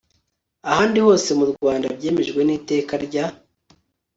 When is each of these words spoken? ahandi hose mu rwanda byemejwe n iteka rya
ahandi 0.69 0.97
hose 1.05 1.29
mu 1.39 1.45
rwanda 1.51 1.85
byemejwe 1.97 2.41
n 2.43 2.49
iteka 2.57 2.93
rya 3.05 3.25